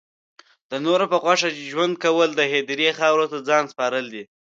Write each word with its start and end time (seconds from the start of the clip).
د 0.71 0.73
نورو 0.85 1.05
په 1.11 1.17
خوښه 1.23 1.49
ژوند 1.71 1.93
کول 2.03 2.29
د 2.35 2.41
هدیرې 2.53 2.89
خاورو 2.97 3.25
ته 3.31 3.37
ځان 3.49 3.63
سپارل 3.71 4.05
دی 4.13 4.23